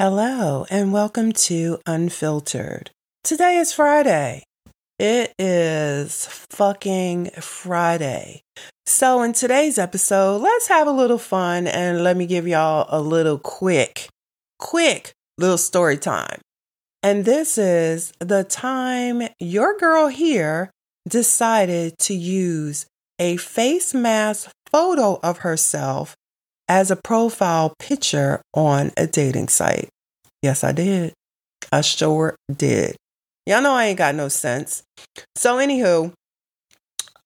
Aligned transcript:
Hello, 0.00 0.64
and 0.70 0.92
welcome 0.92 1.32
to 1.32 1.80
Unfiltered. 1.84 2.92
Today 3.24 3.56
is 3.56 3.72
Friday. 3.72 4.44
It 4.96 5.34
is 5.40 6.24
fucking 6.50 7.30
Friday. 7.40 8.42
So, 8.86 9.22
in 9.22 9.32
today's 9.32 9.76
episode, 9.76 10.40
let's 10.40 10.68
have 10.68 10.86
a 10.86 10.92
little 10.92 11.18
fun 11.18 11.66
and 11.66 12.04
let 12.04 12.16
me 12.16 12.26
give 12.26 12.46
y'all 12.46 12.86
a 12.90 13.02
little 13.02 13.40
quick, 13.40 14.08
quick 14.60 15.10
little 15.36 15.58
story 15.58 15.96
time. 15.96 16.42
And 17.02 17.24
this 17.24 17.58
is 17.58 18.12
the 18.20 18.44
time 18.44 19.22
your 19.40 19.76
girl 19.78 20.06
here 20.06 20.70
decided 21.08 21.98
to 22.02 22.14
use 22.14 22.86
a 23.18 23.36
face 23.36 23.92
mask 23.92 24.48
photo 24.70 25.18
of 25.24 25.38
herself 25.38 26.14
as 26.68 26.90
a 26.90 26.96
profile 26.96 27.74
picture 27.78 28.42
on 28.54 28.92
a 28.96 29.06
dating 29.06 29.48
site. 29.48 29.88
Yes, 30.42 30.62
I 30.62 30.72
did. 30.72 31.14
I 31.72 31.80
sure 31.80 32.36
did. 32.54 32.96
Y'all 33.46 33.62
know 33.62 33.72
I 33.72 33.86
ain't 33.86 33.98
got 33.98 34.14
no 34.14 34.28
sense. 34.28 34.82
So, 35.36 35.56
anywho, 35.56 36.12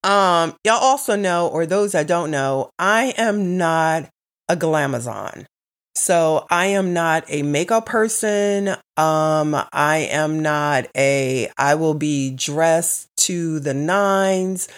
um, 0.04 0.54
y'all 0.64 0.82
also 0.82 1.16
know, 1.16 1.48
or 1.48 1.66
those 1.66 1.92
that 1.92 2.06
don't 2.06 2.30
know, 2.30 2.70
I 2.78 3.14
am 3.16 3.56
not 3.56 4.08
a 4.48 4.56
glamazon. 4.56 5.46
So 5.94 6.46
I 6.50 6.66
am 6.66 6.94
not 6.94 7.24
a 7.28 7.42
makeup 7.42 7.86
person. 7.86 8.68
Um, 8.96 9.54
I 9.72 10.08
am 10.10 10.40
not 10.40 10.86
a 10.96 11.50
I 11.58 11.74
will 11.74 11.94
be 11.94 12.30
dressed 12.30 13.08
to 13.18 13.60
the 13.60 13.74
nines. 13.74 14.68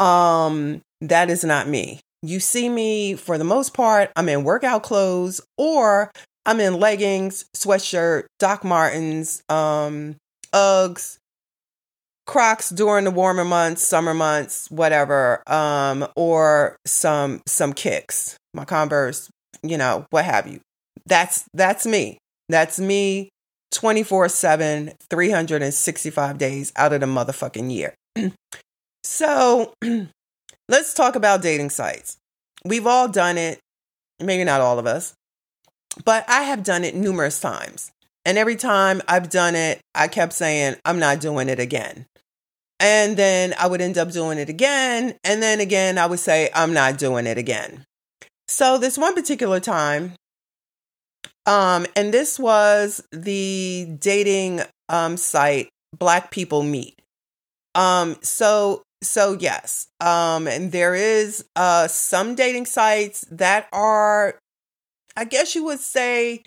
Um, 0.00 0.82
that 1.00 1.30
is 1.30 1.44
not 1.44 1.68
me. 1.68 2.00
You 2.26 2.40
see 2.40 2.68
me 2.68 3.14
for 3.14 3.38
the 3.38 3.44
most 3.44 3.72
part, 3.72 4.10
I'm 4.16 4.28
in 4.28 4.42
workout 4.42 4.82
clothes 4.82 5.40
or 5.56 6.10
I'm 6.44 6.60
in 6.60 6.80
leggings, 6.80 7.44
sweatshirt, 7.54 8.24
Doc 8.38 8.64
Martens, 8.64 9.42
um, 9.48 10.16
Uggs, 10.52 11.18
Crocs 12.26 12.70
during 12.70 13.04
the 13.04 13.12
warmer 13.12 13.44
months, 13.44 13.86
summer 13.86 14.12
months, 14.12 14.68
whatever, 14.70 15.42
um, 15.46 16.06
or 16.16 16.76
some 16.84 17.40
some 17.46 17.72
kicks, 17.72 18.36
my 18.52 18.64
Converse, 18.64 19.30
you 19.62 19.78
know, 19.78 20.06
what 20.10 20.24
have 20.24 20.48
you. 20.48 20.60
That's 21.06 21.44
that's 21.54 21.86
me. 21.86 22.18
That's 22.48 22.80
me 22.80 23.30
24/7, 23.72 24.94
365 25.08 26.38
days 26.38 26.72
out 26.74 26.92
of 26.92 27.00
the 27.00 27.06
motherfucking 27.06 27.72
year. 27.72 27.94
so, 29.04 29.72
let's 30.68 30.94
talk 30.94 31.16
about 31.16 31.42
dating 31.42 31.70
sites. 31.70 32.18
We've 32.64 32.86
all 32.86 33.08
done 33.08 33.38
it, 33.38 33.60
maybe 34.20 34.44
not 34.44 34.60
all 34.60 34.78
of 34.78 34.86
us, 34.86 35.14
but 36.04 36.24
I 36.28 36.42
have 36.42 36.62
done 36.62 36.84
it 36.84 36.94
numerous 36.94 37.40
times. 37.40 37.92
And 38.24 38.38
every 38.38 38.56
time 38.56 39.00
I've 39.06 39.30
done 39.30 39.54
it, 39.54 39.80
I 39.94 40.08
kept 40.08 40.32
saying, 40.32 40.76
I'm 40.84 40.98
not 40.98 41.20
doing 41.20 41.48
it 41.48 41.60
again. 41.60 42.06
And 42.80 43.16
then 43.16 43.54
I 43.58 43.68
would 43.68 43.80
end 43.80 43.96
up 43.96 44.10
doing 44.10 44.38
it 44.38 44.48
again. 44.48 45.14
And 45.24 45.42
then 45.42 45.60
again, 45.60 45.96
I 45.96 46.06
would 46.06 46.18
say, 46.18 46.50
I'm 46.54 46.72
not 46.74 46.98
doing 46.98 47.26
it 47.26 47.38
again. 47.38 47.84
So, 48.48 48.78
this 48.78 48.98
one 48.98 49.14
particular 49.14 49.60
time, 49.60 50.14
um, 51.46 51.86
and 51.94 52.12
this 52.12 52.38
was 52.38 53.02
the 53.12 53.96
dating 53.98 54.60
um, 54.88 55.16
site 55.16 55.68
Black 55.96 56.30
People 56.30 56.62
Meet. 56.62 57.00
Um, 57.74 58.16
so 58.22 58.82
so 59.02 59.36
yes, 59.38 59.88
um, 60.00 60.46
and 60.48 60.72
there 60.72 60.94
is 60.94 61.44
uh 61.54 61.88
some 61.88 62.34
dating 62.34 62.66
sites 62.66 63.24
that 63.30 63.68
are, 63.72 64.38
I 65.16 65.24
guess 65.24 65.54
you 65.54 65.64
would 65.64 65.80
say, 65.80 66.42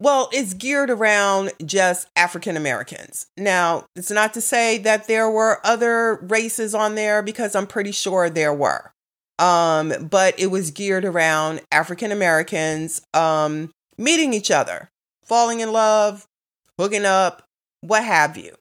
well, 0.00 0.28
it's 0.32 0.54
geared 0.54 0.90
around 0.90 1.52
just 1.64 2.08
African 2.16 2.56
Americans. 2.56 3.26
Now, 3.36 3.86
it's 3.94 4.10
not 4.10 4.34
to 4.34 4.40
say 4.40 4.78
that 4.78 5.06
there 5.06 5.30
were 5.30 5.60
other 5.64 6.16
races 6.22 6.74
on 6.74 6.96
there 6.96 7.22
because 7.22 7.54
I'm 7.54 7.68
pretty 7.68 7.92
sure 7.92 8.28
there 8.28 8.54
were. 8.54 8.92
Um, 9.38 9.92
but 10.10 10.38
it 10.38 10.48
was 10.48 10.70
geared 10.72 11.04
around 11.04 11.62
African 11.70 12.12
Americans 12.12 13.00
um 13.14 13.70
meeting 13.98 14.34
each 14.34 14.50
other, 14.50 14.88
falling 15.24 15.60
in 15.60 15.72
love, 15.72 16.26
hooking 16.78 17.04
up, 17.04 17.44
what 17.80 18.04
have 18.04 18.36
you. 18.36 18.54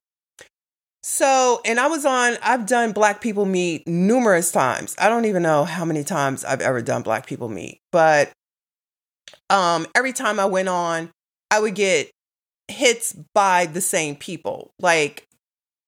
So, 1.03 1.61
and 1.65 1.79
I 1.79 1.87
was 1.87 2.05
on, 2.05 2.37
I've 2.43 2.67
done 2.67 2.91
Black 2.91 3.21
People 3.21 3.45
Meet 3.45 3.87
numerous 3.87 4.51
times. 4.51 4.95
I 4.99 5.09
don't 5.09 5.25
even 5.25 5.41
know 5.41 5.63
how 5.63 5.83
many 5.83 6.03
times 6.03 6.45
I've 6.45 6.61
ever 6.61 6.81
done 6.81 7.01
Black 7.01 7.25
People 7.25 7.49
Meet, 7.49 7.79
but 7.91 8.31
um, 9.49 9.87
every 9.95 10.13
time 10.13 10.39
I 10.39 10.45
went 10.45 10.69
on, 10.69 11.09
I 11.49 11.59
would 11.59 11.75
get 11.75 12.11
hits 12.67 13.15
by 13.33 13.65
the 13.65 13.81
same 13.81 14.15
people. 14.15 14.73
Like, 14.79 15.25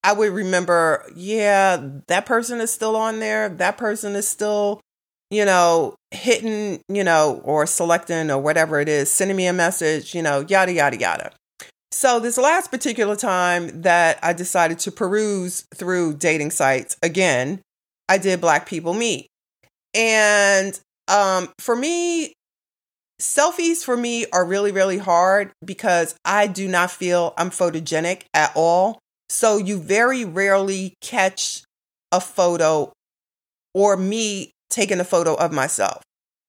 I 0.02 0.12
would 0.12 0.32
remember, 0.32 1.08
yeah, 1.14 1.82
that 2.08 2.26
person 2.26 2.60
is 2.60 2.70
still 2.70 2.96
on 2.96 3.20
there. 3.20 3.48
That 3.48 3.78
person 3.78 4.14
is 4.16 4.28
still, 4.28 4.80
you 5.30 5.44
know, 5.44 5.94
hitting, 6.10 6.82
you 6.88 7.04
know, 7.04 7.40
or 7.44 7.66
selecting 7.66 8.30
or 8.30 8.38
whatever 8.38 8.80
it 8.80 8.88
is, 8.88 9.10
sending 9.10 9.36
me 9.36 9.46
a 9.46 9.52
message, 9.52 10.14
you 10.14 10.22
know, 10.22 10.44
yada, 10.46 10.72
yada, 10.72 10.98
yada. 10.98 11.30
So, 11.94 12.18
this 12.18 12.36
last 12.36 12.72
particular 12.72 13.14
time 13.14 13.82
that 13.82 14.18
I 14.20 14.32
decided 14.32 14.80
to 14.80 14.90
peruse 14.90 15.64
through 15.72 16.14
dating 16.14 16.50
sites 16.50 16.96
again, 17.04 17.60
I 18.08 18.18
did 18.18 18.40
Black 18.40 18.66
People 18.66 18.94
Meet. 18.94 19.28
And 19.94 20.78
um, 21.06 21.50
for 21.60 21.76
me, 21.76 22.32
selfies 23.22 23.84
for 23.84 23.96
me 23.96 24.26
are 24.32 24.44
really, 24.44 24.72
really 24.72 24.98
hard 24.98 25.52
because 25.64 26.16
I 26.24 26.48
do 26.48 26.66
not 26.66 26.90
feel 26.90 27.32
I'm 27.38 27.50
photogenic 27.50 28.22
at 28.34 28.50
all. 28.56 28.98
So, 29.28 29.56
you 29.56 29.78
very 29.78 30.24
rarely 30.24 30.94
catch 31.00 31.62
a 32.10 32.20
photo 32.20 32.92
or 33.72 33.96
me 33.96 34.50
taking 34.68 34.98
a 34.98 35.04
photo 35.04 35.34
of 35.34 35.52
myself. 35.52 36.02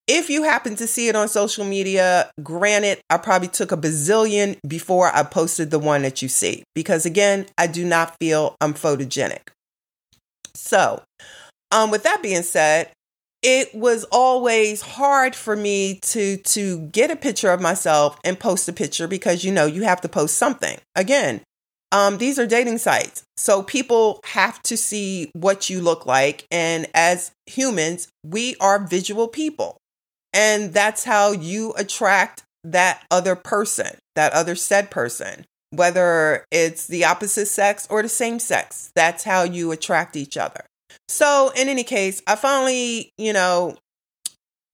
If 0.08 0.30
you 0.30 0.44
happen 0.44 0.76
to 0.76 0.86
see 0.86 1.08
it 1.08 1.16
on 1.16 1.28
social 1.28 1.64
media, 1.64 2.30
granted, 2.42 3.00
I 3.10 3.18
probably 3.18 3.48
took 3.48 3.72
a 3.72 3.76
bazillion 3.76 4.56
before 4.66 5.14
I 5.14 5.24
posted 5.24 5.72
the 5.72 5.80
one 5.80 6.02
that 6.02 6.22
you 6.22 6.28
see 6.28 6.62
because 6.74 7.04
again, 7.06 7.46
I 7.58 7.66
do 7.66 7.84
not 7.84 8.14
feel 8.20 8.56
I'm 8.60 8.72
photogenic. 8.72 9.48
So, 10.54 11.02
um, 11.72 11.90
with 11.90 12.04
that 12.04 12.22
being 12.22 12.42
said, 12.42 12.90
it 13.42 13.74
was 13.74 14.04
always 14.04 14.80
hard 14.80 15.34
for 15.34 15.56
me 15.56 15.98
to 16.02 16.36
to 16.36 16.80
get 16.88 17.10
a 17.10 17.16
picture 17.16 17.50
of 17.50 17.60
myself 17.60 18.18
and 18.24 18.38
post 18.38 18.68
a 18.68 18.72
picture 18.72 19.08
because 19.08 19.44
you 19.44 19.52
know 19.52 19.66
you 19.66 19.82
have 19.82 20.00
to 20.02 20.08
post 20.08 20.36
something. 20.36 20.78
Again, 20.94 21.42
um, 21.92 22.18
these 22.18 22.38
are 22.38 22.46
dating 22.46 22.78
sites. 22.78 23.24
So 23.36 23.62
people 23.62 24.20
have 24.24 24.62
to 24.64 24.76
see 24.76 25.30
what 25.34 25.68
you 25.70 25.80
look 25.80 26.06
like. 26.06 26.46
And 26.50 26.86
as 26.94 27.30
humans, 27.46 28.08
we 28.24 28.56
are 28.60 28.86
visual 28.86 29.28
people. 29.28 29.76
And 30.36 30.74
that's 30.74 31.02
how 31.02 31.32
you 31.32 31.72
attract 31.78 32.42
that 32.62 33.02
other 33.10 33.34
person, 33.34 33.96
that 34.16 34.34
other 34.34 34.54
said 34.54 34.90
person, 34.90 35.46
whether 35.70 36.44
it's 36.50 36.86
the 36.86 37.06
opposite 37.06 37.46
sex 37.46 37.86
or 37.88 38.02
the 38.02 38.08
same 38.10 38.38
sex. 38.38 38.92
That's 38.94 39.24
how 39.24 39.44
you 39.44 39.72
attract 39.72 40.14
each 40.14 40.36
other. 40.36 40.66
So, 41.08 41.52
in 41.56 41.68
any 41.68 41.84
case, 41.84 42.20
I 42.26 42.36
finally, 42.36 43.10
you 43.16 43.32
know, 43.32 43.76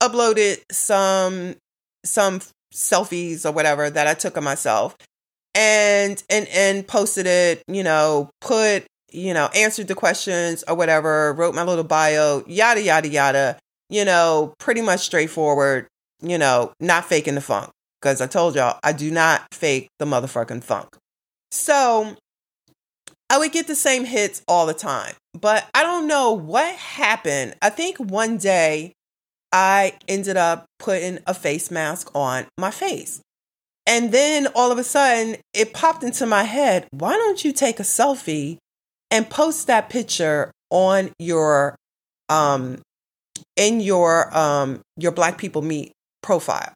uploaded 0.03 0.62
some 0.72 1.55
some 2.05 2.41
selfies 2.75 3.47
or 3.47 3.53
whatever 3.53 3.89
that 3.89 4.09
I 4.09 4.15
took 4.15 4.37
of 4.37 4.43
myself 4.43 4.97
and 5.55 6.21
and 6.28 6.49
and 6.49 6.87
posted 6.89 7.27
it, 7.27 7.62
you 7.69 7.84
know, 7.84 8.31
put, 8.41 8.84
you 9.12 9.33
know, 9.33 9.49
answered 9.55 9.87
the 9.87 9.95
questions 9.95 10.65
or 10.67 10.75
whatever, 10.75 11.33
wrote 11.34 11.55
my 11.55 11.62
little 11.62 11.84
bio, 11.84 12.43
yada 12.49 12.83
yada 12.83 13.09
yada 13.09 13.59
you 13.92 14.06
know, 14.06 14.54
pretty 14.58 14.80
much 14.80 15.00
straightforward, 15.00 15.86
you 16.22 16.38
know, 16.38 16.72
not 16.80 17.04
faking 17.04 17.34
the 17.34 17.42
funk. 17.42 17.70
Because 18.00 18.22
I 18.22 18.26
told 18.26 18.56
y'all, 18.56 18.80
I 18.82 18.92
do 18.92 19.10
not 19.10 19.42
fake 19.53 19.88
the 19.98 20.06
motherfucking 20.06 20.65
funk. 20.65 20.97
So 21.50 22.16
I 23.28 23.39
would 23.39 23.53
get 23.53 23.66
the 23.66 23.74
same 23.74 24.06
hits 24.06 24.42
all 24.48 24.65
the 24.65 24.74
time. 24.74 25.15
But 25.39 25.68
I 25.74 25.83
don't 25.83 26.06
know 26.06 26.33
what 26.33 26.74
happened. 26.74 27.54
I 27.60 27.68
think 27.68 27.98
one 27.98 28.39
day 28.39 28.94
I 29.53 29.98
ended 30.09 30.38
up 30.38 30.65
putting 30.78 31.18
a 31.27 31.34
face 31.34 31.71
mask 31.71 32.10
on 32.15 32.47
my 32.56 32.71
face. 32.71 33.21
And 33.86 34.10
then 34.10 34.47
all 34.54 34.72
of 34.72 34.78
a 34.78 34.84
sudden 34.84 35.36
it 35.53 35.74
popped 35.74 36.03
into 36.03 36.24
my 36.24 36.45
head 36.45 36.86
why 36.92 37.12
don't 37.12 37.45
you 37.45 37.53
take 37.53 37.78
a 37.78 37.84
selfie 37.84 38.56
and 39.10 39.28
post 39.28 39.66
that 39.66 39.91
picture 39.91 40.50
on 40.71 41.10
your 41.18 41.77
um 42.28 42.80
in 43.56 43.80
your 43.80 44.36
um 44.36 44.80
your 44.97 45.12
black 45.12 45.39
people 45.39 45.62
meet 45.62 45.92
profile. 46.22 46.72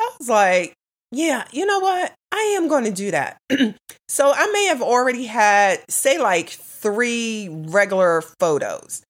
I 0.00 0.10
was 0.18 0.28
like, 0.28 0.74
yeah, 1.10 1.44
you 1.52 1.66
know 1.66 1.78
what? 1.80 2.12
I 2.32 2.54
am 2.56 2.68
going 2.68 2.84
to 2.84 2.90
do 2.90 3.10
that. 3.10 3.38
so 4.08 4.32
I 4.34 4.46
may 4.52 4.66
have 4.66 4.82
already 4.82 5.24
had 5.24 5.80
say 5.88 6.18
like 6.18 6.50
3 6.50 7.48
regular 7.68 8.22
photos. 8.38 9.02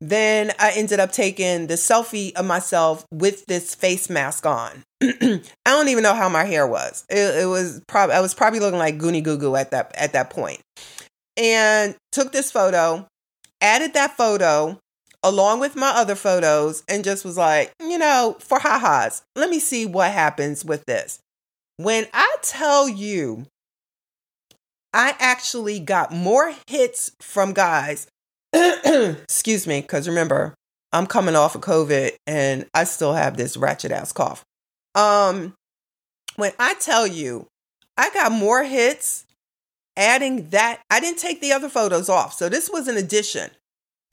then 0.00 0.52
I 0.58 0.72
ended 0.76 1.00
up 1.00 1.10
taking 1.12 1.68
the 1.68 1.74
selfie 1.74 2.32
of 2.34 2.44
myself 2.44 3.06
with 3.10 3.46
this 3.46 3.74
face 3.74 4.10
mask 4.10 4.44
on. 4.44 4.82
I 5.02 5.40
don't 5.64 5.88
even 5.88 6.02
know 6.02 6.14
how 6.14 6.28
my 6.28 6.44
hair 6.44 6.66
was. 6.66 7.04
It, 7.08 7.42
it 7.44 7.46
was 7.46 7.80
probably 7.88 8.14
I 8.14 8.20
was 8.20 8.34
probably 8.34 8.60
looking 8.60 8.78
like 8.78 8.98
Goonie 8.98 9.22
Goo 9.22 9.38
Goo 9.38 9.56
at 9.56 9.70
that 9.70 9.94
at 9.96 10.12
that 10.12 10.30
point. 10.30 10.60
And 11.38 11.96
took 12.12 12.32
this 12.32 12.50
photo, 12.50 13.06
added 13.60 13.94
that 13.94 14.16
photo 14.16 14.78
along 15.26 15.60
with 15.60 15.76
my 15.76 15.90
other 15.90 16.14
photos, 16.14 16.82
and 16.88 17.04
just 17.04 17.24
was 17.24 17.36
like, 17.36 17.72
you 17.80 17.98
know, 17.98 18.36
for 18.40 18.58
ha-has, 18.58 19.22
let 19.34 19.50
me 19.50 19.58
see 19.58 19.86
what 19.86 20.10
happens 20.12 20.64
with 20.64 20.84
this. 20.86 21.18
When 21.76 22.06
I 22.14 22.36
tell 22.42 22.88
you 22.88 23.46
I 24.94 25.14
actually 25.18 25.78
got 25.78 26.10
more 26.10 26.54
hits 26.66 27.12
from 27.20 27.52
guys 27.52 28.06
excuse 28.84 29.66
me, 29.66 29.80
because 29.80 30.08
remember, 30.08 30.54
I'm 30.92 31.06
coming 31.06 31.36
off 31.36 31.54
of 31.54 31.60
COVID 31.60 32.12
and 32.26 32.66
I 32.72 32.84
still 32.84 33.12
have 33.12 33.36
this 33.36 33.56
ratchet 33.56 33.92
ass 33.92 34.12
cough. 34.12 34.44
Um, 34.94 35.54
when 36.36 36.52
I 36.58 36.74
tell 36.74 37.06
you, 37.06 37.48
I 37.96 38.10
got 38.10 38.32
more 38.32 38.64
hits 38.64 39.26
adding 39.96 40.50
that. 40.50 40.80
I 40.90 41.00
didn't 41.00 41.18
take 41.18 41.40
the 41.40 41.52
other 41.52 41.68
photos 41.68 42.08
off. 42.08 42.32
So 42.34 42.48
this 42.48 42.70
was 42.70 42.88
an 42.88 42.96
addition. 42.96 43.50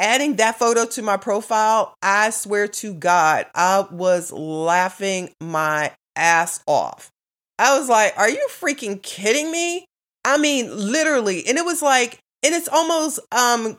Adding 0.04 0.36
that 0.36 0.60
photo 0.60 0.86
to 0.86 1.02
my 1.02 1.16
profile, 1.16 1.96
I 2.04 2.32
swear 2.32 2.68
to 2.68 2.94
God, 2.94 3.46
I 3.56 3.86
was 3.90 4.34
laughing 4.34 5.30
my 5.40 5.94
ass 6.18 6.62
off. 6.68 7.10
I 7.58 7.80
was 7.80 7.88
like, 7.88 8.14
are 8.18 8.30
you 8.30 8.46
freaking 8.50 9.02
kidding 9.02 9.50
me? 9.50 9.86
I 10.26 10.38
mean, 10.38 10.70
literally. 10.76 11.48
And 11.48 11.58
it 11.58 11.64
was 11.64 11.82
like, 11.82 12.20
and 12.44 12.54
it's 12.54 12.68
almost 12.68 13.22
um 13.32 13.78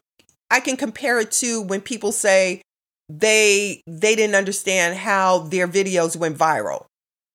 I 0.50 0.60
can 0.60 0.78
compare 0.78 1.20
it 1.20 1.30
to 1.32 1.60
when 1.60 1.82
people 1.82 2.10
say 2.10 2.62
they 3.10 3.82
they 3.86 4.16
didn't 4.16 4.34
understand 4.34 4.96
how 4.96 5.40
their 5.40 5.68
videos 5.68 6.16
went 6.16 6.38
viral. 6.38 6.86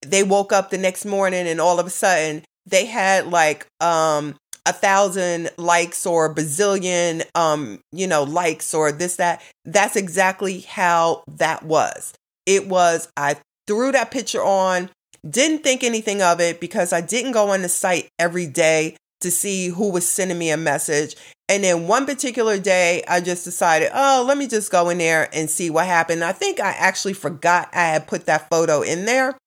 They 0.01 0.23
woke 0.23 0.51
up 0.51 0.71
the 0.71 0.79
next 0.79 1.05
morning 1.05 1.47
and 1.47 1.61
all 1.61 1.79
of 1.79 1.85
a 1.85 1.91
sudden 1.91 2.43
they 2.65 2.87
had 2.87 3.27
like 3.27 3.67
um 3.81 4.35
a 4.69 4.73
thousand 4.73 5.49
likes 5.57 6.05
or 6.05 6.27
a 6.27 6.35
bazillion 6.35 7.25
um 7.35 7.79
you 7.91 8.07
know 8.07 8.23
likes 8.23 8.73
or 8.73 8.91
this 8.91 9.15
that 9.15 9.41
that's 9.65 9.95
exactly 9.95 10.59
how 10.61 11.23
that 11.27 11.63
was 11.63 12.13
it 12.45 12.67
was 12.67 13.07
i 13.17 13.35
threw 13.67 13.91
that 13.91 14.11
picture 14.11 14.43
on 14.43 14.89
didn't 15.29 15.63
think 15.63 15.83
anything 15.83 16.21
of 16.21 16.39
it 16.39 16.59
because 16.59 16.93
i 16.93 17.01
didn't 17.01 17.31
go 17.31 17.49
on 17.49 17.61
the 17.61 17.69
site 17.69 18.07
every 18.19 18.45
day 18.47 18.95
to 19.21 19.31
see 19.31 19.67
who 19.67 19.91
was 19.91 20.07
sending 20.07 20.37
me 20.37 20.49
a 20.49 20.57
message. 20.57 21.15
And 21.47 21.63
then 21.63 21.87
one 21.87 22.05
particular 22.05 22.59
day, 22.59 23.03
I 23.07 23.21
just 23.21 23.43
decided, 23.43 23.89
oh, 23.93 24.23
let 24.27 24.37
me 24.37 24.47
just 24.47 24.71
go 24.71 24.89
in 24.89 24.99
there 24.99 25.29
and 25.33 25.49
see 25.49 25.69
what 25.69 25.87
happened. 25.87 26.23
I 26.23 26.31
think 26.31 26.59
I 26.59 26.71
actually 26.71 27.13
forgot 27.13 27.69
I 27.73 27.87
had 27.87 28.07
put 28.07 28.25
that 28.27 28.49
photo 28.49 28.81
in 28.81 29.05
there. 29.05 29.37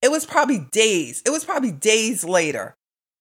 It 0.00 0.10
was 0.10 0.24
probably 0.24 0.66
days. 0.70 1.22
It 1.26 1.30
was 1.30 1.44
probably 1.44 1.72
days 1.72 2.24
later. 2.24 2.75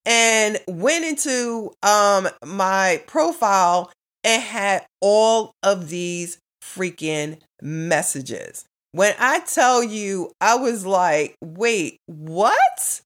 And 0.06 0.60
went 0.68 1.06
into 1.06 1.72
um 1.84 2.28
my 2.44 3.04
profile 3.08 3.92
and 4.24 4.42
had 4.42 4.86
all 5.02 5.54
of 5.64 5.90
these 5.90 6.40
freaking 6.64 7.40
messages. 7.62 8.66
When 8.92 9.14
I 9.20 9.40
tell 9.42 9.84
you, 9.84 10.32
I 10.40 10.56
was 10.56 10.86
like, 10.86 11.36
wait, 11.44 11.98
what? 12.06 13.02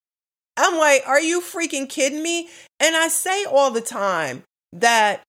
I'm 0.55 0.77
like, 0.77 1.03
are 1.07 1.21
you 1.21 1.41
freaking 1.41 1.89
kidding 1.89 2.21
me? 2.21 2.49
And 2.79 2.95
I 2.95 3.07
say 3.07 3.45
all 3.45 3.71
the 3.71 3.81
time 3.81 4.43
that, 4.73 5.23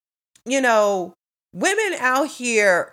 you 0.45 0.61
know, 0.61 1.15
women 1.55 1.95
out 1.99 2.29
here 2.29 2.93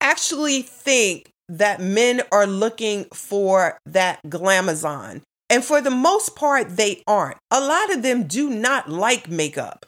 actually 0.00 0.62
think 0.62 1.28
that 1.48 1.80
men 1.80 2.22
are 2.32 2.46
looking 2.46 3.04
for 3.12 3.78
that 3.86 4.20
glamazon. 4.28 5.22
And 5.52 5.62
for 5.62 5.82
the 5.82 5.90
most 5.90 6.34
part, 6.34 6.78
they 6.78 7.02
aren't. 7.06 7.36
A 7.50 7.60
lot 7.60 7.92
of 7.92 8.02
them 8.02 8.26
do 8.26 8.48
not 8.48 8.88
like 8.88 9.28
makeup. 9.28 9.84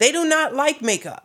They 0.00 0.10
do 0.10 0.24
not 0.24 0.54
like 0.54 0.80
makeup. 0.80 1.22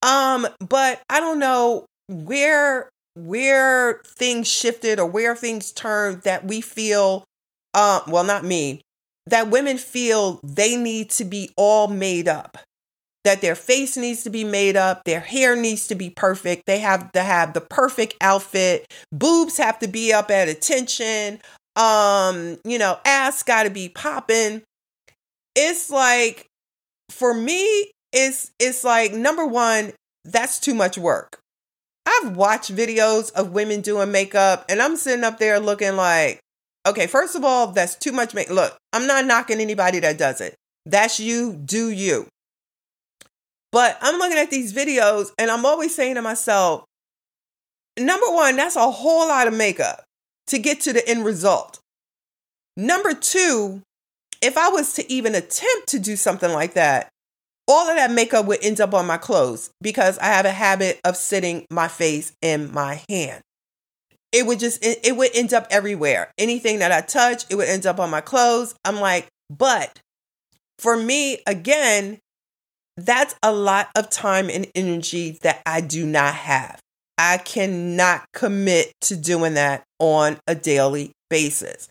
Um, 0.00 0.46
but 0.60 1.02
I 1.10 1.18
don't 1.18 1.40
know 1.40 1.86
where 2.08 2.88
where 3.16 4.00
things 4.06 4.46
shifted 4.46 5.00
or 5.00 5.06
where 5.06 5.34
things 5.34 5.72
turned 5.72 6.22
that 6.22 6.44
we 6.44 6.60
feel 6.60 7.24
uh 7.72 8.00
well 8.08 8.24
not 8.24 8.44
me 8.44 8.80
that 9.26 9.48
women 9.48 9.78
feel 9.78 10.40
they 10.42 10.76
need 10.76 11.08
to 11.08 11.24
be 11.24 11.48
all 11.56 11.86
made 11.86 12.26
up 12.26 12.58
that 13.24 13.40
their 13.40 13.54
face 13.54 13.96
needs 13.96 14.22
to 14.22 14.30
be 14.30 14.44
made 14.44 14.76
up, 14.76 15.04
their 15.04 15.20
hair 15.20 15.56
needs 15.56 15.86
to 15.88 15.94
be 15.94 16.10
perfect, 16.10 16.66
they 16.66 16.78
have 16.78 17.10
to 17.12 17.22
have 17.22 17.54
the 17.54 17.60
perfect 17.60 18.14
outfit, 18.20 18.92
boobs 19.10 19.56
have 19.56 19.78
to 19.78 19.88
be 19.88 20.12
up 20.12 20.30
at 20.30 20.48
attention, 20.48 21.40
um, 21.76 22.58
you 22.64 22.78
know, 22.78 22.98
ass 23.04 23.42
got 23.42 23.64
to 23.64 23.70
be 23.70 23.88
popping. 23.88 24.62
It's 25.56 25.90
like 25.90 26.46
for 27.10 27.34
me 27.34 27.90
it's 28.12 28.52
it's 28.58 28.84
like 28.84 29.12
number 29.12 29.46
1, 29.46 29.92
that's 30.24 30.58
too 30.60 30.74
much 30.74 30.96
work. 30.96 31.40
I've 32.06 32.36
watched 32.36 32.74
videos 32.74 33.32
of 33.32 33.52
women 33.52 33.80
doing 33.80 34.12
makeup 34.12 34.64
and 34.68 34.80
I'm 34.80 34.96
sitting 34.96 35.24
up 35.24 35.38
there 35.38 35.58
looking 35.58 35.96
like 35.96 36.40
Okay, 36.86 37.06
first 37.06 37.34
of 37.34 37.44
all, 37.44 37.68
that's 37.68 37.94
too 37.94 38.12
much 38.12 38.34
make. 38.34 38.50
Look, 38.50 38.76
I'm 38.92 39.06
not 39.06 39.24
knocking 39.24 39.60
anybody 39.60 40.00
that 40.00 40.18
does 40.18 40.40
it. 40.40 40.54
That's 40.84 41.18
you, 41.18 41.54
do 41.54 41.88
you. 41.88 42.26
But 43.72 43.96
I'm 44.02 44.18
looking 44.18 44.38
at 44.38 44.50
these 44.50 44.72
videos 44.74 45.30
and 45.38 45.50
I'm 45.50 45.64
always 45.64 45.94
saying 45.94 46.16
to 46.16 46.22
myself, 46.22 46.84
number 47.98 48.26
one, 48.28 48.56
that's 48.56 48.76
a 48.76 48.90
whole 48.90 49.28
lot 49.28 49.48
of 49.48 49.54
makeup 49.54 50.03
to 50.48 50.58
get 50.58 50.80
to 50.82 50.92
the 50.92 51.06
end 51.08 51.24
result. 51.24 51.78
Number 52.76 53.14
two, 53.14 53.82
if 54.42 54.58
I 54.58 54.68
was 54.68 54.94
to 54.94 55.12
even 55.12 55.34
attempt 55.34 55.88
to 55.88 55.98
do 55.98 56.16
something 56.16 56.52
like 56.52 56.74
that, 56.74 57.08
all 57.66 57.88
of 57.88 57.96
that 57.96 58.10
makeup 58.10 58.44
would 58.46 58.62
end 58.62 58.80
up 58.80 58.92
on 58.92 59.06
my 59.06 59.16
clothes 59.16 59.70
because 59.80 60.18
I 60.18 60.26
have 60.26 60.44
a 60.44 60.50
habit 60.50 61.00
of 61.04 61.16
sitting 61.16 61.64
my 61.70 61.88
face 61.88 62.32
in 62.42 62.72
my 62.72 63.02
hand 63.08 63.42
it 64.34 64.46
would 64.46 64.58
just 64.58 64.84
it, 64.84 64.98
it 65.04 65.16
would 65.16 65.30
end 65.32 65.54
up 65.54 65.66
everywhere. 65.70 66.32
Anything 66.36 66.80
that 66.80 66.90
I 66.90 67.00
touch, 67.00 67.44
it 67.48 67.54
would 67.54 67.68
end 67.68 67.86
up 67.86 68.00
on 68.00 68.10
my 68.10 68.20
clothes. 68.20 68.74
I'm 68.84 69.00
like, 69.00 69.28
but 69.48 70.00
for 70.80 70.96
me, 70.96 71.38
again, 71.46 72.18
that's 72.96 73.36
a 73.44 73.52
lot 73.52 73.90
of 73.94 74.10
time 74.10 74.50
and 74.50 74.66
energy 74.74 75.38
that 75.42 75.62
I 75.64 75.80
do 75.80 76.04
not 76.04 76.34
have. 76.34 76.80
I 77.18 77.38
cannot 77.38 78.24
commit 78.32 78.92
to 79.02 79.16
doing 79.16 79.54
that 79.54 79.84
on 79.98 80.38
a 80.46 80.54
daily 80.54 81.12
basis. 81.30 81.88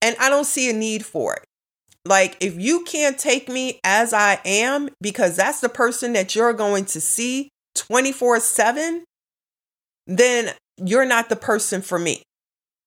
And 0.00 0.16
I 0.18 0.28
don't 0.30 0.46
see 0.46 0.70
a 0.70 0.72
need 0.72 1.04
for 1.04 1.34
it. 1.34 1.44
Like, 2.04 2.36
if 2.40 2.58
you 2.58 2.82
can't 2.84 3.18
take 3.18 3.48
me 3.48 3.78
as 3.84 4.12
I 4.12 4.40
am, 4.44 4.88
because 5.00 5.36
that's 5.36 5.60
the 5.60 5.68
person 5.68 6.14
that 6.14 6.34
you're 6.34 6.52
going 6.52 6.84
to 6.86 7.00
see 7.00 7.48
24 7.76 8.40
7, 8.40 9.04
then 10.06 10.52
you're 10.78 11.04
not 11.04 11.28
the 11.28 11.36
person 11.36 11.80
for 11.80 11.98
me. 11.98 12.22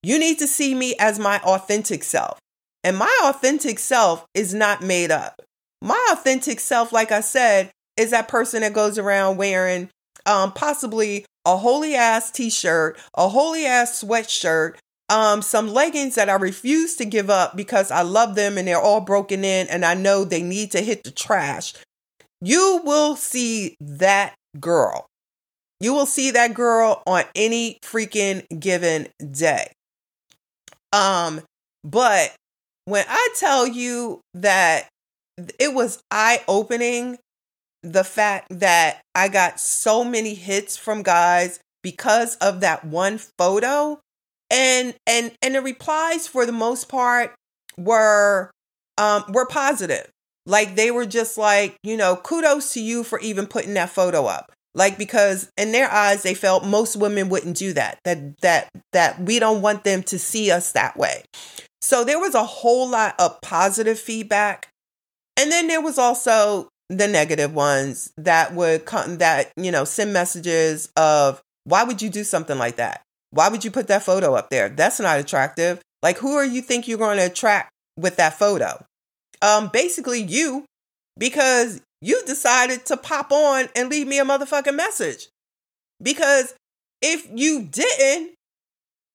You 0.03 0.19
need 0.19 0.39
to 0.39 0.47
see 0.47 0.75
me 0.75 0.95
as 0.99 1.17
my 1.17 1.39
authentic 1.39 2.03
self. 2.03 2.39
And 2.83 2.97
my 2.97 3.19
authentic 3.23 3.79
self 3.79 4.25
is 4.33 4.53
not 4.53 4.83
made 4.83 5.11
up. 5.11 5.41
My 5.81 6.09
authentic 6.11 6.59
self, 6.59 6.91
like 6.91 7.11
I 7.11 7.21
said, 7.21 7.71
is 7.97 8.11
that 8.11 8.27
person 8.27 8.61
that 8.61 8.73
goes 8.73 8.97
around 8.97 9.37
wearing 9.37 9.89
um, 10.25 10.51
possibly 10.51 11.25
a 11.45 11.57
holey 11.57 11.95
ass 11.95 12.31
t 12.31 12.49
shirt, 12.49 12.99
a 13.15 13.29
holey 13.29 13.65
ass 13.65 14.03
sweatshirt, 14.03 14.75
um, 15.09 15.41
some 15.41 15.67
leggings 15.67 16.15
that 16.15 16.29
I 16.29 16.35
refuse 16.35 16.95
to 16.97 17.05
give 17.05 17.29
up 17.29 17.55
because 17.55 17.91
I 17.91 18.01
love 18.01 18.35
them 18.35 18.57
and 18.57 18.67
they're 18.67 18.81
all 18.81 19.01
broken 19.01 19.43
in 19.43 19.67
and 19.67 19.85
I 19.85 19.93
know 19.93 20.23
they 20.23 20.41
need 20.41 20.71
to 20.71 20.81
hit 20.81 21.03
the 21.03 21.11
trash. 21.11 21.73
You 22.41 22.81
will 22.83 23.15
see 23.15 23.75
that 23.79 24.35
girl. 24.59 25.05
You 25.79 25.93
will 25.93 26.05
see 26.05 26.31
that 26.31 26.53
girl 26.53 27.03
on 27.05 27.23
any 27.35 27.79
freaking 27.83 28.45
given 28.59 29.07
day. 29.31 29.71
Um, 30.93 31.41
but 31.83 32.33
when 32.85 33.05
I 33.07 33.29
tell 33.35 33.67
you 33.67 34.21
that 34.33 34.87
it 35.59 35.73
was 35.73 36.01
eye 36.09 36.43
opening, 36.47 37.17
the 37.85 38.03
fact 38.03 38.47
that 38.49 39.01
I 39.13 39.27
got 39.27 39.59
so 39.59 40.03
many 40.03 40.33
hits 40.33 40.75
from 40.75 41.03
guys 41.03 41.59
because 41.83 42.35
of 42.37 42.61
that 42.61 42.83
one 42.83 43.19
photo. 43.37 43.99
And 44.51 44.95
and 45.07 45.31
and 45.41 45.55
the 45.55 45.61
replies 45.61 46.27
for 46.27 46.45
the 46.45 46.51
most 46.51 46.89
part 46.89 47.33
were 47.77 48.51
um 48.97 49.23
were 49.29 49.45
positive. 49.45 50.09
Like 50.45 50.75
they 50.75 50.91
were 50.91 51.05
just 51.05 51.37
like 51.37 51.77
you 51.83 51.97
know 51.97 52.15
kudos 52.15 52.73
to 52.73 52.81
you 52.81 53.03
for 53.03 53.19
even 53.19 53.47
putting 53.47 53.75
that 53.75 53.89
photo 53.89 54.25
up. 54.25 54.51
Like 54.73 54.97
because 54.97 55.49
in 55.57 55.71
their 55.71 55.89
eyes 55.89 56.23
they 56.23 56.33
felt 56.33 56.65
most 56.65 56.95
women 56.95 57.29
wouldn't 57.29 57.57
do 57.57 57.73
that 57.73 57.99
that 58.03 58.39
that 58.41 58.69
that 58.93 59.19
we 59.21 59.39
don't 59.39 59.61
want 59.61 59.83
them 59.83 60.03
to 60.03 60.19
see 60.19 60.51
us 60.51 60.71
that 60.73 60.97
way. 60.97 61.23
So 61.81 62.03
there 62.03 62.19
was 62.19 62.33
a 62.33 62.43
whole 62.43 62.89
lot 62.89 63.15
of 63.19 63.41
positive 63.41 63.99
feedback. 63.99 64.69
And 65.37 65.51
then 65.51 65.67
there 65.67 65.81
was 65.81 65.97
also 65.97 66.69
the 66.89 67.07
negative 67.07 67.53
ones 67.53 68.11
that 68.17 68.53
would 68.53 68.85
come 68.85 69.17
that, 69.17 69.51
you 69.57 69.71
know, 69.71 69.85
send 69.85 70.13
messages 70.13 70.89
of 70.95 71.41
why 71.63 71.83
would 71.83 72.01
you 72.01 72.09
do 72.09 72.23
something 72.23 72.57
like 72.57 72.75
that? 72.75 73.01
Why 73.31 73.49
would 73.49 73.65
you 73.65 73.71
put 73.71 73.87
that 73.87 74.03
photo 74.03 74.35
up 74.35 74.49
there? 74.49 74.69
That's 74.69 74.99
not 74.99 75.19
attractive. 75.19 75.81
Like 76.03 76.17
who 76.17 76.35
are 76.35 76.45
you 76.45 76.61
think 76.61 76.87
you're 76.87 76.97
going 76.97 77.17
to 77.17 77.25
attract 77.25 77.71
with 77.97 78.17
that 78.17 78.37
photo? 78.37 78.83
Um 79.41 79.69
basically 79.73 80.21
you 80.21 80.65
because 81.17 81.81
you 82.01 82.21
decided 82.25 82.85
to 82.85 82.97
pop 82.97 83.31
on 83.31 83.67
and 83.75 83.89
leave 83.89 84.07
me 84.07 84.19
a 84.19 84.25
motherfucking 84.25 84.75
message. 84.75 85.27
Because 86.01 86.53
if 87.01 87.27
you 87.33 87.63
didn't, 87.63 88.34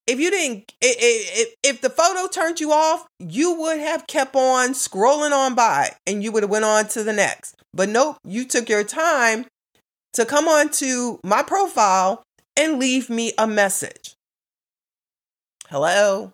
if 0.07 0.19
you 0.19 0.31
didn't, 0.31 0.73
if, 0.81 1.55
if 1.63 1.81
the 1.81 1.91
photo 1.91 2.27
turned 2.29 2.61
you 2.61 2.73
off, 2.73 3.07
you 3.19 3.55
would 3.61 3.79
have 3.79 4.07
kept 4.07 4.35
on 4.35 4.71
scrolling 4.71 5.33
on 5.33 5.55
by 5.55 5.93
and 6.07 6.23
you 6.23 6.33
would 6.33 6.43
have 6.43 6.51
went 6.51 6.65
on 6.65 6.89
to 6.89 7.05
the 7.05 7.13
next. 7.13 7.55
But 7.73 7.89
nope, 7.89 8.17
you 8.25 8.45
took 8.45 8.69
your 8.69 8.85
time 8.85 9.47
to 10.15 10.25
come 10.25 10.49
on 10.49 10.71
to 10.71 11.21
my 11.25 11.43
profile 11.43 12.23
and 12.57 12.79
leave 12.79 13.09
me 13.09 13.33
a 13.39 13.47
message. 13.47 14.15
Hello? 15.69 16.33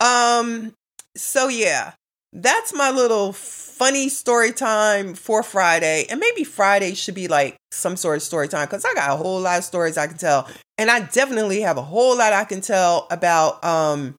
Um, 0.00 0.74
so 1.16 1.48
yeah, 1.48 1.92
that's 2.32 2.74
my 2.74 2.90
little 2.90 3.32
funny 3.32 4.08
story 4.08 4.52
time 4.52 5.14
for 5.14 5.42
Friday. 5.42 6.06
And 6.10 6.20
maybe 6.20 6.44
Friday 6.44 6.94
should 6.94 7.14
be 7.14 7.28
like 7.28 7.56
some 7.72 7.96
sort 7.96 8.16
of 8.16 8.22
story 8.22 8.48
time 8.48 8.66
because 8.66 8.84
I 8.84 8.92
got 8.94 9.10
a 9.10 9.16
whole 9.16 9.40
lot 9.40 9.58
of 9.58 9.64
stories 9.64 9.96
I 9.96 10.06
can 10.06 10.18
tell. 10.18 10.48
And 10.78 10.90
I 10.90 11.00
definitely 11.00 11.60
have 11.62 11.76
a 11.76 11.82
whole 11.82 12.16
lot 12.16 12.32
I 12.32 12.44
can 12.44 12.60
tell 12.60 13.08
about 13.10 13.62
um, 13.64 14.14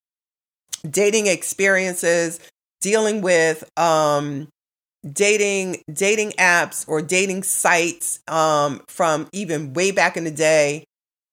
dating 0.88 1.28
experiences, 1.28 2.39
dealing 2.82 3.22
with 3.22 3.63
um, 3.80 4.50
dating 5.10 5.82
dating 5.92 6.32
apps 6.32 6.88
or 6.88 7.01
dating 7.01 7.44
sites 7.44 8.20
um, 8.28 8.82
from 8.89 9.30
even 9.32 9.74
way 9.74 9.92
back 9.92 10.18
in 10.18 10.25
the 10.25 10.32
day 10.32 10.84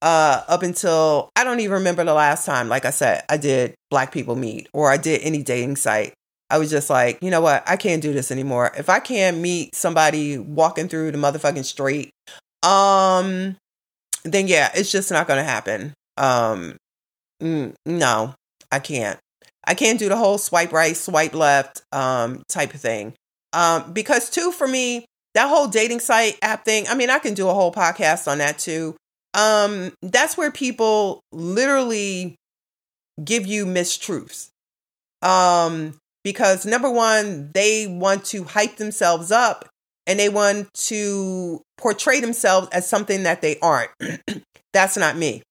uh, 0.03 0.43
up 0.47 0.63
until 0.63 1.31
I 1.35 1.43
don't 1.43 1.61
even 1.61 1.75
remember 1.75 2.05
the 2.05 2.15
last 2.15 2.47
time, 2.47 2.69
like 2.69 2.85
I 2.85 2.91
said, 2.91 3.25
I 3.29 3.37
did 3.37 3.75
Black 3.91 4.13
People 4.13 4.37
Meet 4.37 4.69
or 4.73 4.91
I 4.91 4.97
did 4.97 5.23
any 5.23 5.43
dating 5.43 5.77
site. 5.77 6.15
I 6.49 6.59
was 6.59 6.71
just 6.71 6.89
like, 6.89 7.21
you 7.23 7.31
know 7.31 7.41
what? 7.41 7.69
I 7.69 7.77
can't 7.77 8.01
do 8.01 8.13
this 8.13 8.31
anymore. 8.31 8.71
If 8.77 8.89
I 8.89 9.01
can't 9.01 9.39
meet 9.39 9.75
somebody 9.75 10.39
walking 10.39 10.89
through 10.89 11.11
the 11.11 11.19
motherfucking 11.19 11.65
street, 11.65 12.11
um, 12.63 13.57
then 14.33 14.49
yeah, 14.49 14.71
it's 14.75 14.91
just 14.91 15.11
not 15.11 15.27
going 15.27 15.39
to 15.39 15.51
happen. 15.51 15.95
Um, 16.17 16.77
no, 17.41 18.35
I 18.73 18.79
can't. 18.79 19.19
I 19.65 19.75
can't 19.75 19.99
do 19.99 20.09
the 20.09 20.17
whole 20.17 20.39
swipe 20.39 20.73
right, 20.73 20.97
swipe 20.97 21.35
left, 21.35 21.83
um, 21.93 22.43
type 22.49 22.73
of 22.75 22.81
thing. 22.81 23.15
Um, 23.53 23.93
because 23.93 24.31
too, 24.31 24.53
for 24.53 24.69
me, 24.69 25.07
that 25.35 25.49
whole 25.49 25.69
dating 25.69 26.01
site 26.01 26.39
app 26.41 26.65
thing, 26.65 26.87
I 26.89 26.95
mean, 26.95 27.11
I 27.11 27.19
can 27.19 27.35
do 27.35 27.49
a 27.49 27.55
whole 27.55 27.73
podcast 27.73 28.31
on 28.31 28.39
that 28.39 28.59
too. 28.59 28.97
Um, 29.35 29.93
that's 30.03 30.37
where 30.37 30.51
people 30.51 31.21
literally 31.33 32.37
give 33.23 33.47
you 33.47 33.67
mistruths. 33.67 34.49
Um, 35.23 35.99
because 36.23 36.65
number 36.65 36.91
one, 36.91 37.51
they 37.53 37.87
want 37.87 38.25
to 38.27 38.45
hype 38.45 38.77
themselves 38.77 39.31
up 39.31 39.69
and 40.07 40.19
they 40.19 40.29
want 40.29 40.73
to 40.75 41.63
portray 41.79 42.21
themselves 42.21 42.69
as 42.73 42.89
something 42.89 43.25
that 43.25 43.43
they 43.43 43.59
aren't. 43.61 43.91
That's 44.73 44.97
not 44.97 45.17
me. 45.17 45.43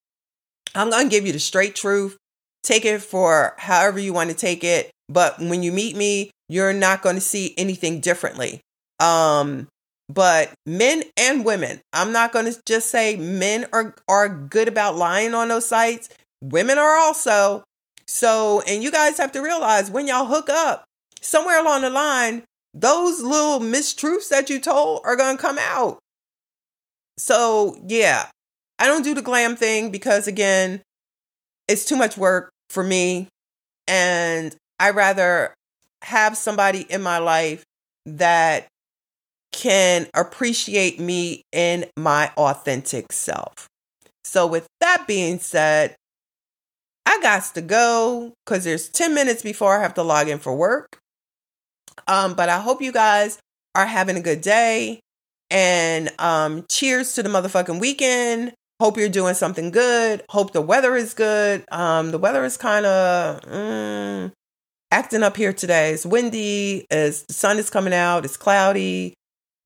I'm 0.73 0.89
going 0.89 1.05
to 1.05 1.09
give 1.09 1.25
you 1.25 1.33
the 1.33 1.39
straight 1.39 1.75
truth. 1.75 2.17
Take 2.63 2.85
it 2.85 3.01
for 3.01 3.53
however 3.57 3.99
you 3.99 4.13
want 4.13 4.29
to 4.29 4.35
take 4.35 4.63
it. 4.63 4.91
But 5.07 5.39
when 5.39 5.63
you 5.63 5.71
meet 5.71 5.95
me, 5.95 6.31
you're 6.49 6.73
not 6.73 7.01
going 7.01 7.15
to 7.15 7.21
see 7.21 7.53
anything 7.57 7.99
differently. 7.99 8.61
Um, 8.99 9.67
but 10.09 10.51
men 10.65 11.03
and 11.17 11.43
women, 11.45 11.81
I'm 11.93 12.11
not 12.11 12.31
going 12.31 12.51
to 12.51 12.59
just 12.65 12.89
say 12.89 13.15
men 13.15 13.65
are, 13.73 13.95
are 14.07 14.29
good 14.29 14.67
about 14.67 14.95
lying 14.95 15.33
on 15.33 15.47
those 15.47 15.65
sites. 15.65 16.09
Women 16.41 16.77
are 16.77 16.97
also. 16.97 17.63
So, 18.07 18.61
and 18.67 18.83
you 18.83 18.91
guys 18.91 19.17
have 19.17 19.31
to 19.31 19.41
realize 19.41 19.89
when 19.89 20.07
y'all 20.07 20.25
hook 20.25 20.49
up, 20.49 20.85
somewhere 21.21 21.59
along 21.59 21.81
the 21.81 21.89
line, 21.89 22.43
those 22.75 23.21
little 23.21 23.61
mistruths 23.61 24.29
that 24.29 24.49
you 24.49 24.59
told 24.59 25.01
are 25.05 25.15
going 25.15 25.37
to 25.37 25.41
come 25.41 25.57
out. 25.57 25.97
So, 27.17 27.77
yeah, 27.87 28.27
I 28.77 28.87
don't 28.87 29.03
do 29.03 29.15
the 29.15 29.21
glam 29.21 29.55
thing 29.55 29.89
because, 29.89 30.27
again, 30.27 30.81
it's 31.69 31.85
too 31.85 31.95
much 31.95 32.17
work 32.17 32.51
for 32.69 32.83
me. 32.83 33.29
And 33.87 34.53
I 34.79 34.89
rather 34.89 35.53
have 36.03 36.35
somebody 36.35 36.81
in 36.81 37.01
my 37.01 37.17
life 37.19 37.63
that 38.05 38.67
can 39.53 40.07
appreciate 40.13 40.99
me 40.99 41.43
in 41.53 41.85
my 41.95 42.29
authentic 42.35 43.13
self. 43.13 43.67
So, 44.25 44.45
with 44.45 44.67
that 44.81 45.05
being 45.07 45.39
said, 45.39 45.95
I 47.05 47.21
got 47.21 47.45
to 47.53 47.61
go 47.61 48.33
because 48.45 48.65
there's 48.65 48.89
10 48.89 49.13
minutes 49.13 49.41
before 49.41 49.77
I 49.77 49.81
have 49.81 49.93
to 49.93 50.03
log 50.03 50.27
in 50.27 50.39
for 50.39 50.53
work. 50.53 50.99
Um, 52.07 52.33
but 52.33 52.49
I 52.49 52.59
hope 52.59 52.81
you 52.81 52.91
guys 52.91 53.39
are 53.73 53.85
having 53.85 54.17
a 54.17 54.21
good 54.21 54.41
day 54.41 54.99
and 55.49 56.11
um, 56.19 56.65
cheers 56.69 57.13
to 57.15 57.23
the 57.23 57.29
motherfucking 57.29 57.79
weekend. 57.79 58.53
Hope 58.79 58.97
you're 58.97 59.09
doing 59.09 59.35
something 59.35 59.71
good. 59.71 60.23
Hope 60.29 60.51
the 60.51 60.61
weather 60.61 60.95
is 60.95 61.13
good. 61.13 61.63
Um, 61.71 62.11
the 62.11 62.17
weather 62.17 62.43
is 62.43 62.57
kind 62.57 62.85
of 62.85 63.41
mm, 63.41 64.31
acting 64.91 65.23
up 65.23 65.37
here 65.37 65.53
today. 65.53 65.93
It's 65.93 66.05
windy. 66.05 66.85
It's, 66.91 67.23
the 67.23 67.33
sun 67.33 67.57
is 67.57 67.69
coming 67.69 67.93
out. 67.93 68.25
It's 68.25 68.37
cloudy. 68.37 69.13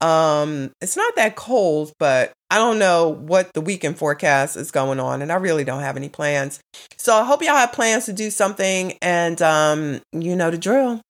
Um, 0.01 0.71
it's 0.79 0.95
not 0.95 1.15
that 1.15 1.35
cold, 1.35 1.91
but 1.99 2.31
I 2.49 2.57
don't 2.57 2.79
know 2.79 3.09
what 3.09 3.53
the 3.53 3.61
weekend 3.61 3.97
forecast 3.97 4.55
is 4.55 4.71
going 4.71 4.99
on, 4.99 5.21
and 5.21 5.31
I 5.31 5.35
really 5.35 5.63
don't 5.63 5.81
have 5.81 5.97
any 5.97 6.09
plans. 6.09 6.59
So 6.97 7.15
I 7.15 7.25
hope 7.25 7.41
y'all 7.41 7.55
have 7.55 7.73
plans 7.73 8.05
to 8.05 8.13
do 8.13 8.29
something, 8.29 8.97
and 9.01 9.41
um, 9.41 10.01
you 10.13 10.35
know 10.35 10.51
the 10.51 10.57
drill. 10.57 11.01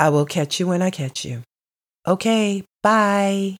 I 0.00 0.08
will 0.08 0.24
catch 0.24 0.58
you 0.58 0.66
when 0.66 0.80
I 0.80 0.88
catch 0.88 1.26
you. 1.26 1.42
Okay, 2.08 2.64
bye. 2.82 3.56